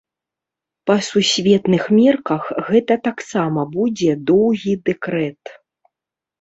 Па 0.89 0.95
сусветных 1.07 1.83
мерках 1.99 2.49
гэта 2.71 2.93
таксама 3.09 3.69
будзе 3.77 4.11
доўгі 4.33 4.73
дэкрэт. 4.91 5.57